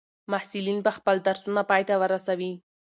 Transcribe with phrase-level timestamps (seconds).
[0.31, 2.51] محصلین به خپل درسونه پای ته ورسوي.